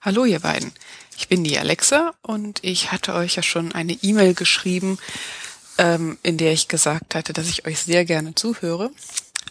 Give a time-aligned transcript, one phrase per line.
[0.00, 0.70] Hallo ihr beiden.
[1.16, 4.96] Ich bin die Alexa und ich hatte euch ja schon eine E-Mail geschrieben,
[5.76, 8.92] ähm, in der ich gesagt hatte, dass ich euch sehr gerne zuhöre,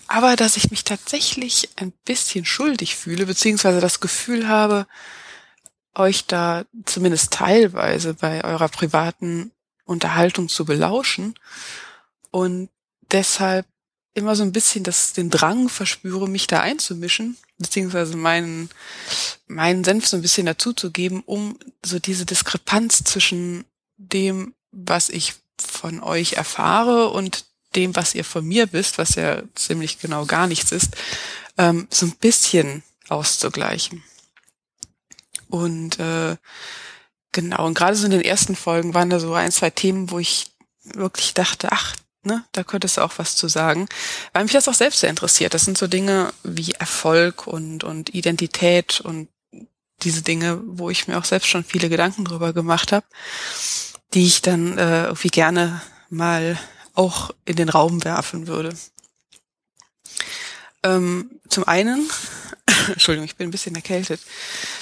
[0.07, 4.87] aber dass ich mich tatsächlich ein bisschen schuldig fühle, beziehungsweise das Gefühl habe,
[5.93, 9.51] euch da zumindest teilweise bei eurer privaten
[9.83, 11.35] Unterhaltung zu belauschen
[12.31, 12.69] und
[13.11, 13.65] deshalb
[14.13, 18.69] immer so ein bisschen das, den Drang verspüre, mich da einzumischen, beziehungsweise meinen,
[19.47, 23.65] meinen Senf so ein bisschen dazuzugeben, um so diese Diskrepanz zwischen
[23.97, 29.41] dem, was ich von euch erfahre und dem, was ihr von mir wisst, was ja
[29.55, 30.95] ziemlich genau gar nichts ist,
[31.57, 34.03] ähm, so ein bisschen auszugleichen.
[35.49, 36.37] Und äh,
[37.31, 40.19] genau, und gerade so in den ersten Folgen waren da so ein, zwei Themen, wo
[40.19, 40.51] ich
[40.83, 41.95] wirklich dachte, ach,
[42.27, 43.87] ne, da könntest du auch was zu sagen,
[44.33, 45.53] weil mich das auch selbst sehr interessiert.
[45.53, 49.29] Das sind so Dinge wie Erfolg und, und Identität und
[50.03, 53.05] diese Dinge, wo ich mir auch selbst schon viele Gedanken drüber gemacht habe,
[54.13, 56.59] die ich dann äh, irgendwie gerne mal
[56.93, 58.75] auch in den Raum werfen würde.
[60.83, 62.09] Ähm, zum einen,
[62.87, 64.21] Entschuldigung, ich bin ein bisschen erkältet.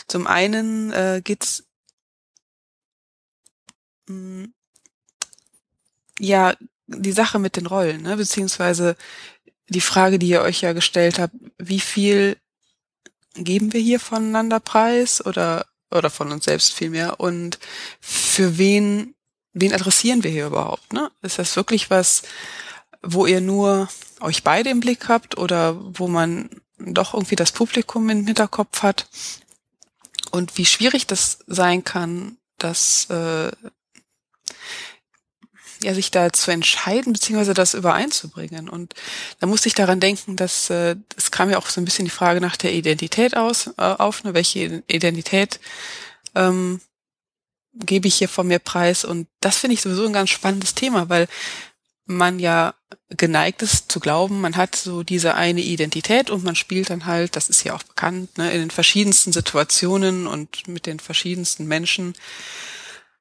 [0.07, 1.63] Zum einen äh, geht's
[4.07, 4.53] mh, mm,
[6.19, 6.55] ja
[6.87, 8.17] die Sache mit den Rollen, ne?
[8.17, 8.95] beziehungsweise
[9.69, 12.37] die Frage, die ihr euch ja gestellt habt, wie viel
[13.33, 17.59] geben wir hier voneinander preis oder oder von uns selbst vielmehr und
[17.99, 19.15] für wen
[19.53, 20.93] wen adressieren wir hier überhaupt?
[20.93, 21.09] Ne?
[21.21, 22.23] Ist das wirklich was,
[23.01, 23.87] wo ihr nur
[24.19, 29.07] euch beide im Blick habt oder wo man doch irgendwie das Publikum im Hinterkopf hat?
[30.31, 33.51] Und wie schwierig das sein kann, dass äh,
[35.85, 38.67] ja, sich da zu entscheiden, beziehungsweise das übereinzubringen.
[38.69, 38.93] Und
[39.39, 42.11] da musste ich daran denken, dass äh, es kam ja auch so ein bisschen die
[42.11, 45.59] Frage nach der Identität aus, äh, auf, ne, welche Identität
[46.33, 46.81] ähm,
[47.73, 49.05] gebe ich hier von mir preis.
[49.05, 51.27] Und das finde ich sowieso ein ganz spannendes Thema, weil
[52.05, 52.73] man ja
[53.09, 57.35] geneigt ist zu glauben, man hat so diese eine Identität und man spielt dann halt,
[57.35, 62.15] das ist ja auch bekannt, ne, in den verschiedensten Situationen und mit den verschiedensten Menschen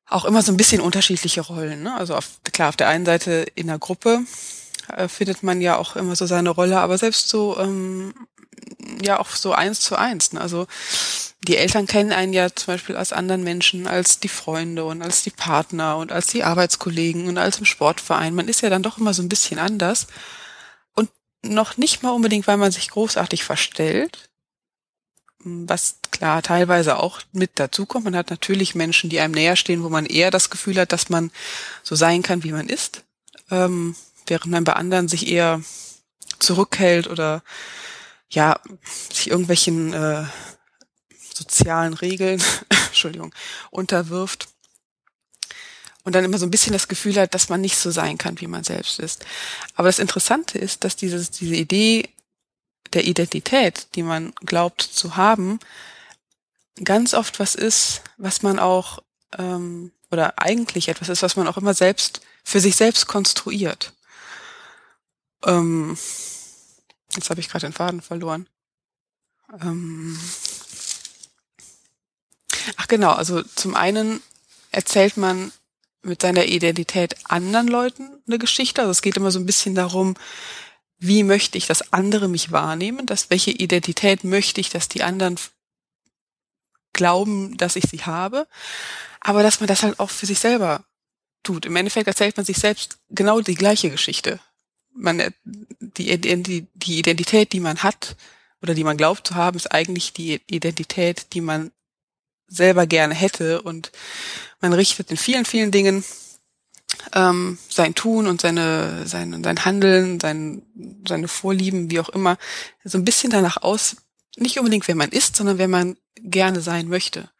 [0.08, 1.82] auch immer so ein bisschen unterschiedliche Rollen.
[1.82, 1.94] Ne?
[1.94, 4.20] Also auf, klar, auf der einen Seite in der Gruppe
[4.88, 8.14] äh, findet man ja auch immer so seine Rolle, aber selbst so ähm,
[9.02, 10.32] ja auch so eins zu eins.
[10.32, 10.40] Ne?
[10.40, 10.66] Also
[11.46, 15.22] die Eltern kennen einen ja zum Beispiel als anderen Menschen, als die Freunde und als
[15.22, 18.34] die Partner und als die Arbeitskollegen und als im Sportverein.
[18.34, 20.06] Man ist ja dann doch immer so ein bisschen anders.
[20.94, 21.10] Und
[21.42, 24.30] noch nicht mal unbedingt, weil man sich großartig verstellt,
[25.44, 28.04] was klar teilweise auch mit dazukommt.
[28.04, 31.10] Man hat natürlich Menschen, die einem näher stehen, wo man eher das Gefühl hat, dass
[31.10, 31.30] man
[31.82, 33.04] so sein kann, wie man ist,
[33.50, 33.94] ähm,
[34.26, 35.60] während man bei anderen sich eher
[36.38, 37.42] zurückhält oder
[38.30, 38.58] ja
[39.12, 40.24] sich irgendwelchen äh,
[41.34, 42.42] sozialen Regeln,
[42.86, 43.34] Entschuldigung,
[43.70, 44.48] unterwirft
[46.04, 48.40] und dann immer so ein bisschen das Gefühl hat, dass man nicht so sein kann,
[48.40, 49.24] wie man selbst ist.
[49.74, 52.10] Aber das Interessante ist, dass dieses, diese Idee
[52.94, 55.58] der Identität, die man glaubt zu haben,
[56.82, 59.02] ganz oft was ist, was man auch,
[59.38, 63.92] ähm, oder eigentlich etwas ist, was man auch immer selbst, für sich selbst konstruiert.
[65.44, 65.96] Ähm,
[67.14, 68.48] jetzt habe ich gerade den Faden verloren.
[69.60, 70.18] Ähm,
[72.76, 74.22] ach genau, also zum einen
[74.70, 75.52] erzählt man
[76.02, 78.82] mit seiner Identität anderen Leuten eine Geschichte.
[78.82, 80.14] Also es geht immer so ein bisschen darum,
[80.98, 85.36] wie möchte ich, dass andere mich wahrnehmen, dass welche Identität möchte ich, dass die anderen
[86.92, 88.46] glauben, dass ich sie habe,
[89.20, 90.84] aber dass man das halt auch für sich selber
[91.42, 91.66] tut.
[91.66, 94.40] Im Endeffekt erzählt man sich selbst genau die gleiche Geschichte.
[94.94, 98.16] Man, äh, die, die, die Identität, die man hat
[98.62, 101.72] oder die man glaubt zu haben, ist eigentlich die Identität, die man
[102.46, 103.90] selber gerne hätte und
[104.60, 106.04] man richtet in vielen, vielen Dingen
[107.12, 110.62] ähm, sein Tun und seine, sein, sein Handeln, sein,
[111.06, 112.38] seine Vorlieben, wie auch immer,
[112.84, 113.96] so ein bisschen danach aus,
[114.36, 117.30] nicht unbedingt wer man ist, sondern wer man gerne sein möchte.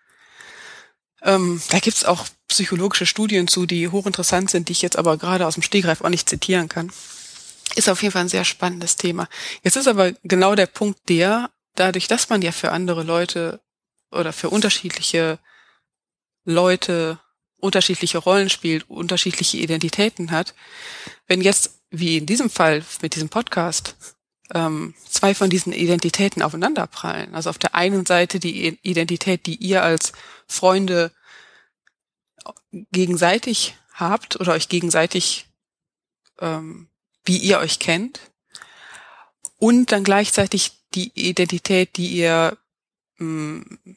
[1.22, 5.46] Ähm, da gibt's auch psychologische Studien zu, die hochinteressant sind, die ich jetzt aber gerade
[5.46, 6.92] aus dem Stegreif auch nicht zitieren kann.
[7.74, 9.28] Ist auf jeden Fall ein sehr spannendes Thema.
[9.62, 13.60] Jetzt ist aber genau der Punkt der, dadurch, dass man ja für andere Leute
[14.10, 15.38] oder für unterschiedliche
[16.44, 17.18] Leute
[17.64, 20.54] unterschiedliche Rollen spielt, unterschiedliche Identitäten hat.
[21.26, 23.96] Wenn jetzt, wie in diesem Fall mit diesem Podcast,
[24.52, 29.82] ähm, zwei von diesen Identitäten aufeinanderprallen, also auf der einen Seite die Identität, die ihr
[29.82, 30.12] als
[30.46, 31.10] Freunde
[32.92, 35.46] gegenseitig habt oder euch gegenseitig,
[36.40, 36.88] ähm,
[37.24, 38.20] wie ihr euch kennt,
[39.56, 42.58] und dann gleichzeitig die Identität, die ihr
[43.16, 43.96] mh, mm,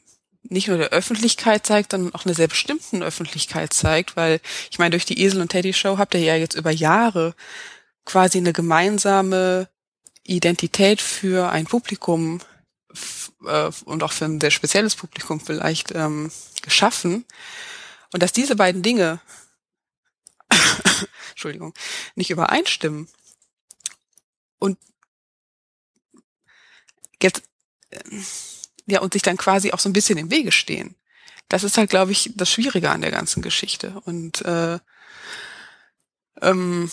[0.49, 4.39] nicht nur der Öffentlichkeit zeigt, sondern auch einer sehr bestimmten Öffentlichkeit zeigt, weil
[4.71, 7.35] ich meine, durch die Esel und Teddy Show habt ihr ja jetzt über Jahre
[8.05, 9.69] quasi eine gemeinsame
[10.23, 12.41] Identität für ein Publikum
[13.45, 17.25] äh, und auch für ein sehr spezielles Publikum vielleicht ähm, geschaffen.
[18.13, 19.19] Und dass diese beiden Dinge,
[21.31, 21.73] Entschuldigung,
[22.15, 23.09] nicht übereinstimmen
[24.59, 24.77] und
[27.21, 27.43] jetzt,
[27.89, 27.99] äh,
[28.87, 30.95] ja, und sich dann quasi auch so ein bisschen im Wege stehen.
[31.49, 34.01] Das ist halt, glaube ich, das Schwierige an der ganzen Geschichte.
[34.05, 34.79] Und äh,
[36.41, 36.91] ähm,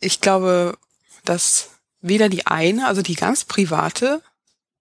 [0.00, 0.76] ich glaube,
[1.24, 1.70] dass
[2.00, 4.22] weder die eine, also die ganz private,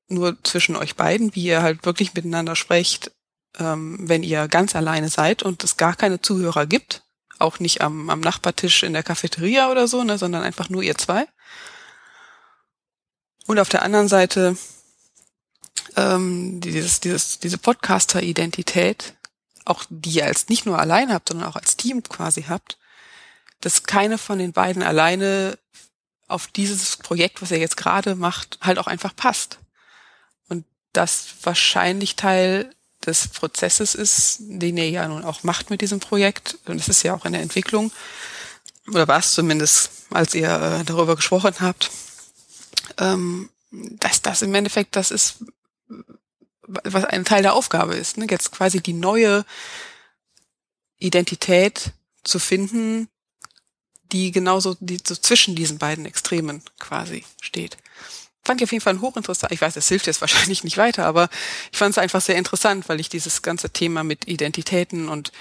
[0.07, 3.11] nur zwischen euch beiden, wie ihr halt wirklich miteinander sprecht,
[3.59, 7.03] ähm, wenn ihr ganz alleine seid und es gar keine Zuhörer gibt,
[7.39, 10.97] auch nicht am, am Nachbartisch in der Cafeteria oder so, ne, sondern einfach nur ihr
[10.97, 11.27] zwei.
[13.47, 14.57] Und auf der anderen Seite
[15.95, 19.13] ähm, dieses, dieses, diese Podcaster-Identität,
[19.65, 22.77] auch die ihr als nicht nur allein habt, sondern auch als Team quasi habt,
[23.61, 25.57] dass keine von den beiden alleine
[26.27, 29.59] auf dieses Projekt, was er jetzt gerade macht, halt auch einfach passt.
[30.49, 32.73] Und das wahrscheinlich Teil
[33.05, 36.57] des Prozesses ist, den er ja nun auch macht mit diesem Projekt.
[36.65, 37.91] Und es ist ja auch in der Entwicklung,
[38.87, 41.89] oder war es zumindest, als ihr äh, darüber gesprochen habt,
[42.97, 45.35] ähm, dass das im Endeffekt das ist,
[46.65, 48.17] was ein Teil der Aufgabe ist.
[48.17, 48.27] Ne?
[48.29, 49.45] Jetzt quasi die neue
[50.97, 51.91] Identität
[52.23, 53.09] zu finden,
[54.11, 57.77] die genauso die so zwischen diesen beiden Extremen quasi steht.
[58.45, 59.51] Fand ich auf jeden Fall hochinteressant.
[59.51, 61.29] Ich weiß, es hilft jetzt wahrscheinlich nicht weiter, aber
[61.71, 65.31] ich fand es einfach sehr interessant, weil ich dieses ganze Thema mit Identitäten und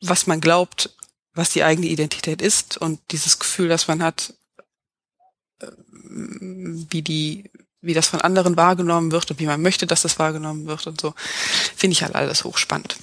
[0.00, 0.90] was man glaubt,
[1.34, 4.34] was die eigene Identität ist und dieses Gefühl, das man hat,
[5.60, 7.50] äh, wie die,
[7.82, 11.00] wie das von anderen wahrgenommen wird und wie man möchte, dass das wahrgenommen wird und
[11.00, 11.14] so,
[11.76, 12.96] finde ich halt alles hochspannend.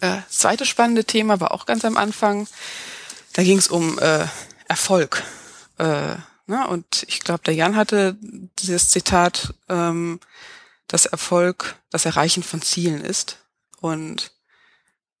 [0.00, 2.48] Äh, zweite spannende Thema war auch ganz am Anfang,
[3.34, 4.26] da ging es um äh,
[4.68, 5.22] Erfolg.
[5.78, 6.14] Äh,
[6.46, 6.66] ne?
[6.68, 8.16] Und ich glaube, der Jan hatte
[8.60, 10.20] dieses Zitat, ähm,
[10.86, 13.38] dass Erfolg das Erreichen von Zielen ist.
[13.80, 14.32] Und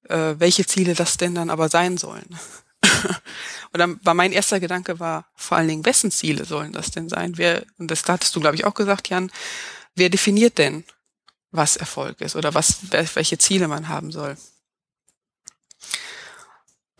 [0.08, 2.38] äh, welche Ziele das denn dann aber sein sollen.
[3.72, 7.08] Und dann war mein erster Gedanke war vor allen Dingen, wessen Ziele sollen das denn
[7.08, 7.38] sein?
[7.38, 9.30] Wer, und das hattest du, glaube ich, auch gesagt, Jan,
[9.94, 10.84] wer definiert denn,
[11.50, 14.36] was Erfolg ist oder was, welche Ziele man haben soll?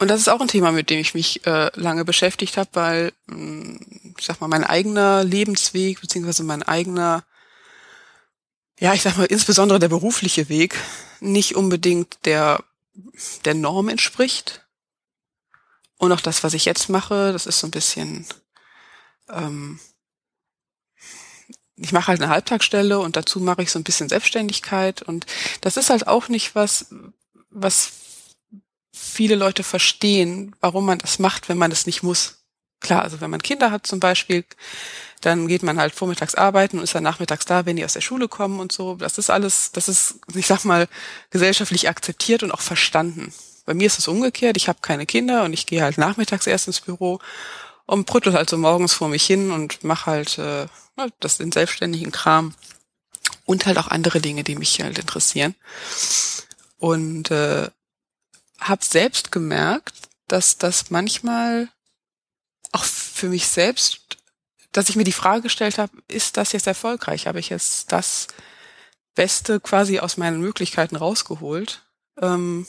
[0.01, 3.13] Und das ist auch ein Thema, mit dem ich mich äh, lange beschäftigt habe, weil,
[3.27, 7.23] mh, hm, ich sag mal, mein eigener Lebensweg, beziehungsweise mein eigener,
[8.79, 10.79] ja, ich sag mal, insbesondere der berufliche Weg,
[11.21, 12.65] nicht unbedingt der,
[13.45, 14.67] der Norm entspricht.
[16.01, 18.25] Und auch das, was ich jetzt mache, das ist so ein bisschen,
[19.29, 19.79] ähm,
[21.77, 25.27] ich mache halt eine Halbtagsstelle und dazu mache ich so ein bisschen Selbstständigkeit und
[25.61, 26.87] das ist halt auch nicht was,
[27.51, 27.93] was
[28.95, 32.47] viele Leute verstehen, warum man das macht, wenn man es nicht muss.
[32.81, 34.47] Klar, also wenn man Kinder hat zum Beispiel,
[35.21, 38.01] dann geht man halt vormittags arbeiten und ist dann nachmittags da, wenn die aus der
[38.01, 38.95] Schule kommen und so.
[38.95, 40.89] Das ist alles, das ist, ich sag mal,
[41.29, 43.35] gesellschaftlich akzeptiert und auch verstanden.
[43.71, 44.57] Bei mir ist es umgekehrt.
[44.57, 47.21] Ich habe keine Kinder und ich gehe halt nachmittags erst ins Büro
[47.87, 50.67] und brüttel halt so morgens vor mich hin und mache halt äh,
[51.21, 52.57] das den selbstständigen Kram
[53.45, 55.55] und halt auch andere Dinge, die mich halt interessieren.
[56.79, 57.71] Und äh,
[58.59, 59.95] habe selbst gemerkt,
[60.27, 61.69] dass das manchmal
[62.73, 64.19] auch für mich selbst,
[64.73, 67.29] dass ich mir die Frage gestellt habe, ist das jetzt erfolgreich?
[67.29, 68.27] Habe ich jetzt das
[69.15, 71.85] Beste quasi aus meinen Möglichkeiten rausgeholt?
[72.21, 72.67] Ähm,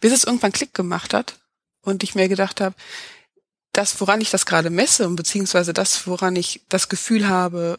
[0.00, 1.38] bis es irgendwann Klick gemacht hat
[1.82, 2.74] und ich mir gedacht habe,
[3.72, 7.78] das, woran ich das gerade messe und beziehungsweise das, woran ich das Gefühl habe,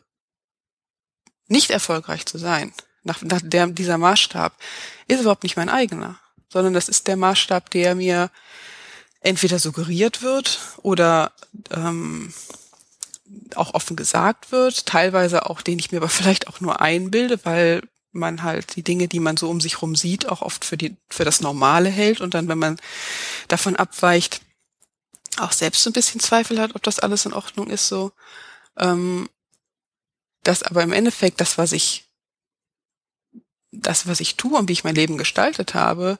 [1.47, 2.73] nicht erfolgreich zu sein,
[3.03, 4.55] nach, nach der, dieser Maßstab,
[5.07, 6.19] ist überhaupt nicht mein eigener
[6.51, 8.29] sondern das ist der Maßstab, der mir
[9.21, 11.31] entweder suggeriert wird oder
[11.71, 12.33] ähm,
[13.55, 17.83] auch offen gesagt wird, teilweise auch, den ich mir aber vielleicht auch nur einbilde, weil
[18.11, 20.95] man halt die Dinge, die man so um sich rum sieht, auch oft für die
[21.09, 22.79] für das Normale hält und dann, wenn man
[23.47, 24.41] davon abweicht,
[25.37, 28.11] auch selbst so ein bisschen Zweifel hat, ob das alles in Ordnung ist, so.
[28.77, 29.29] Ähm,
[30.43, 32.05] das aber im Endeffekt, das, was ich
[33.71, 36.17] das, was ich tue und wie ich mein Leben gestaltet habe,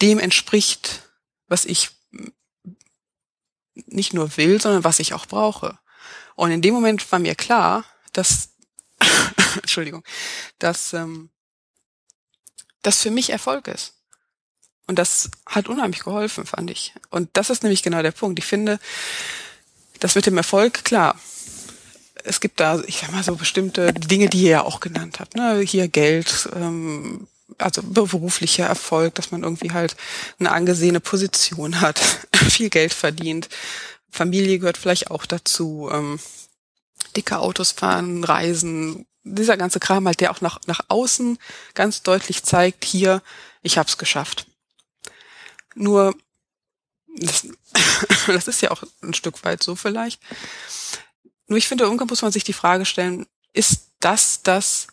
[0.00, 1.02] dem entspricht,
[1.48, 1.90] was ich
[3.74, 5.78] nicht nur will, sondern was ich auch brauche.
[6.34, 8.50] Und in dem Moment war mir klar, dass,
[9.56, 10.04] Entschuldigung,
[10.58, 11.30] dass ähm,
[12.82, 13.94] das für mich Erfolg ist.
[14.86, 16.92] Und das hat unheimlich geholfen, fand ich.
[17.10, 18.38] Und das ist nämlich genau der Punkt.
[18.38, 18.78] Ich finde,
[20.00, 21.18] das mit dem Erfolg, klar,
[22.24, 25.36] es gibt da, ich sag mal so bestimmte Dinge, die ihr ja auch genannt habt,
[25.36, 25.60] ne?
[25.60, 27.26] Hier Geld, ähm,
[27.58, 29.96] also beruflicher Erfolg, dass man irgendwie halt
[30.38, 32.00] eine angesehene Position hat,
[32.34, 33.48] viel Geld verdient.
[34.10, 35.88] Familie gehört vielleicht auch dazu.
[35.92, 36.18] Ähm,
[37.12, 41.38] dicke Autos fahren, reisen, dieser ganze Kram halt, der auch nach, nach außen
[41.74, 43.22] ganz deutlich zeigt, hier,
[43.62, 44.46] ich hab's geschafft.
[45.74, 46.14] Nur,
[47.16, 47.46] das,
[48.26, 50.20] das ist ja auch ein Stück weit so vielleicht.
[51.46, 54.88] Nur ich finde, irgendwann muss man sich die Frage stellen, ist das das,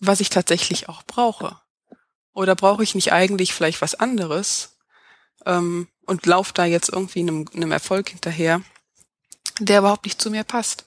[0.00, 1.60] was ich tatsächlich auch brauche?
[2.32, 4.76] Oder brauche ich nicht eigentlich vielleicht was anderes
[5.46, 8.62] ähm, und laufe da jetzt irgendwie einem, einem Erfolg hinterher,
[9.60, 10.86] der überhaupt nicht zu mir passt?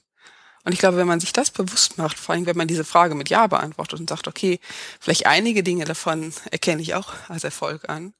[0.67, 3.15] Und ich glaube, wenn man sich das bewusst macht, vor allem wenn man diese Frage
[3.15, 4.59] mit Ja beantwortet und sagt, okay,
[4.99, 8.13] vielleicht einige Dinge davon erkenne ich auch als Erfolg an,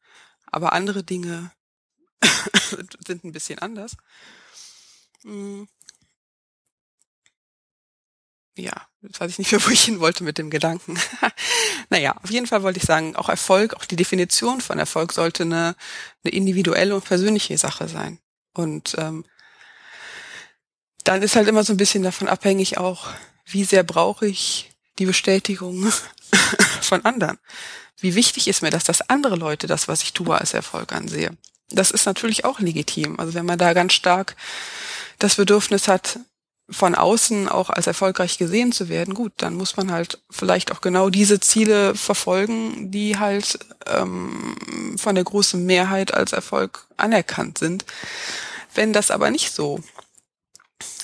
[0.46, 1.51] aber andere Dinge
[3.06, 3.98] sind ein bisschen anders.
[5.24, 5.68] Hm.
[8.58, 10.98] Ja, jetzt weiß ich nicht mehr, wo ich hin wollte mit dem Gedanken.
[11.89, 15.44] naja, auf jeden Fall wollte ich sagen, auch Erfolg, auch die Definition von Erfolg sollte
[15.44, 15.75] eine,
[16.24, 18.20] eine individuelle und persönliche Sache sein.
[18.54, 19.25] Und ähm,
[21.08, 23.08] dann ist halt immer so ein bisschen davon abhängig auch,
[23.46, 25.92] wie sehr brauche ich die Bestätigung
[26.82, 27.38] von anderen.
[28.00, 31.32] Wie wichtig ist mir das, dass andere Leute das, was ich tue, als Erfolg ansehe.
[31.70, 33.20] Das ist natürlich auch legitim.
[33.20, 34.36] Also wenn man da ganz stark
[35.20, 36.20] das Bedürfnis hat,
[36.70, 40.82] von außen auch als erfolgreich gesehen zu werden, gut, dann muss man halt vielleicht auch
[40.82, 47.86] genau diese Ziele verfolgen, die halt ähm, von der großen Mehrheit als Erfolg anerkannt sind.
[48.76, 49.82] Wenn das aber nicht so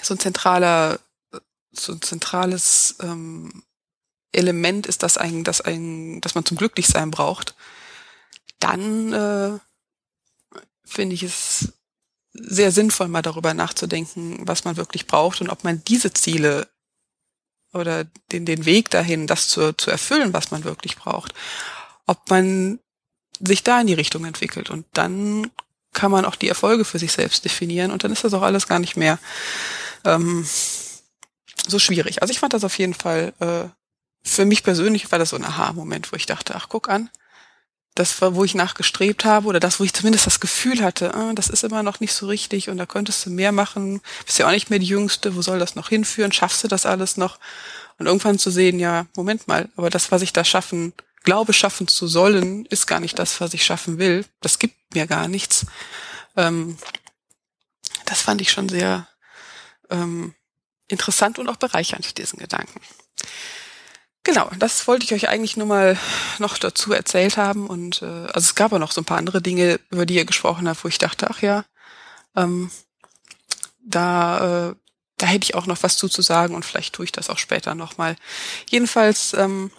[0.01, 0.99] so ein zentraler,
[1.71, 3.63] so ein zentrales ähm,
[4.31, 7.55] Element ist, das ein, das ein, dass man zum Glücklichsein braucht,
[8.59, 9.59] dann äh,
[10.85, 11.73] finde ich es
[12.33, 16.67] sehr sinnvoll, mal darüber nachzudenken, was man wirklich braucht und ob man diese Ziele
[17.73, 21.33] oder den, den Weg dahin, das zu, zu erfüllen, was man wirklich braucht,
[22.05, 22.79] ob man
[23.39, 24.69] sich da in die Richtung entwickelt.
[24.69, 25.51] Und dann
[25.93, 28.67] kann man auch die Erfolge für sich selbst definieren und dann ist das auch alles
[28.67, 29.19] gar nicht mehr
[30.05, 30.45] ähm,
[31.67, 32.21] so schwierig.
[32.21, 33.69] Also ich fand das auf jeden Fall, äh,
[34.23, 37.09] für mich persönlich war das so ein Aha-Moment, wo ich dachte, ach guck an,
[37.95, 41.35] das war, wo ich nachgestrebt habe oder das, wo ich zumindest das Gefühl hatte, äh,
[41.35, 44.47] das ist immer noch nicht so richtig und da könntest du mehr machen, bist ja
[44.47, 47.39] auch nicht mehr die Jüngste, wo soll das noch hinführen, schaffst du das alles noch?
[47.99, 51.87] Und irgendwann zu sehen, ja, Moment mal, aber das, was ich da schaffen, glaube schaffen
[51.87, 54.25] zu sollen, ist gar nicht das, was ich schaffen will.
[54.41, 55.65] Das gibt mir gar nichts.
[56.35, 56.77] Ähm,
[58.05, 59.07] das fand ich schon sehr,
[59.89, 60.33] ähm,
[60.87, 62.81] interessant und auch bereichernd, diesen Gedanken.
[64.23, 65.97] Genau, das wollte ich euch eigentlich nur mal
[66.39, 67.67] noch dazu erzählt haben.
[67.67, 70.25] Und äh, also es gab auch noch so ein paar andere Dinge, über die ihr
[70.25, 71.65] gesprochen habt, wo ich dachte, ach ja,
[72.35, 72.71] ähm,
[73.83, 74.75] da, äh,
[75.17, 78.15] da hätte ich auch noch was zuzusagen und vielleicht tue ich das auch später nochmal.
[78.69, 79.71] Jedenfalls ähm,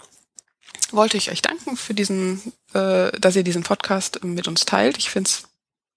[0.90, 2.40] wollte ich euch danken für diesen,
[2.72, 4.98] äh, dass ihr diesen Podcast mit uns teilt.
[4.98, 5.30] Ich finde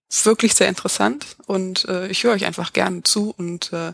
[0.10, 3.94] es wirklich sehr interessant und äh, ich höre euch einfach gerne zu und äh,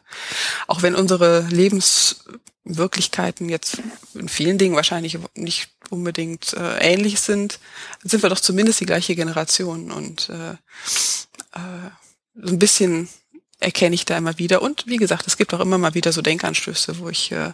[0.68, 3.80] auch wenn unsere Lebenswirklichkeiten jetzt
[4.14, 7.60] in vielen Dingen wahrscheinlich nicht unbedingt äh, ähnlich sind,
[8.04, 11.90] sind wir doch zumindest die gleiche Generation und äh, äh,
[12.36, 13.10] so ein bisschen
[13.64, 16.22] erkenne ich da immer wieder und wie gesagt, es gibt auch immer mal wieder so
[16.22, 17.54] Denkanstöße, wo ich äh,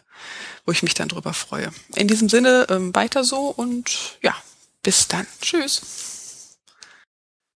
[0.65, 1.71] wo ich mich dann drüber freue.
[1.95, 4.35] In diesem Sinne ähm, weiter so und ja,
[4.83, 5.27] bis dann.
[5.41, 6.18] Tschüss.